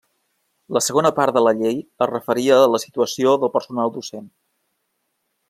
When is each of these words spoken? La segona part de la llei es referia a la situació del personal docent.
La 0.77 0.81
segona 0.85 1.11
part 1.19 1.35
de 1.35 1.43
la 1.47 1.53
llei 1.59 1.77
es 2.05 2.09
referia 2.13 2.57
a 2.63 2.73
la 2.77 2.81
situació 2.85 3.35
del 3.45 3.53
personal 3.59 3.95
docent. 4.01 4.27